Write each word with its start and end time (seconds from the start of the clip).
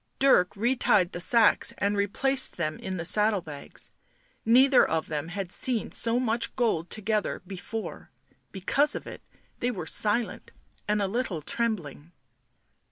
Dirk 0.17 0.55
retied 0.55 1.11
the 1.11 1.19
sacks 1.19 1.75
and 1.77 1.95
replaced 1.95 2.57
them 2.57 2.79
in 2.79 2.97
the 2.97 3.05
saddle 3.05 3.41
bags; 3.43 3.91
neither 4.43 4.83
of 4.83 5.09
them 5.09 5.27
had 5.27 5.51
seen 5.51 5.91
so 5.91 6.19
much 6.19 6.55
gold 6.55 6.89
together 6.89 7.43
before; 7.45 8.09
because 8.51 8.95
of 8.95 9.05
it 9.05 9.21
they 9.59 9.69
were 9.69 9.85
silent 9.85 10.53
and 10.87 11.03
a 11.03 11.07
little 11.07 11.43
trembling. 11.43 12.13